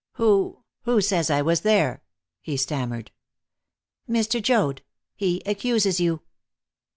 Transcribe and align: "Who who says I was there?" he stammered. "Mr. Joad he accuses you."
"Who 0.13 0.63
who 0.85 0.99
says 0.99 1.29
I 1.29 1.43
was 1.43 1.61
there?" 1.61 2.01
he 2.41 2.57
stammered. 2.57 3.11
"Mr. 4.09 4.41
Joad 4.41 4.81
he 5.13 5.43
accuses 5.45 5.99
you." 5.99 6.23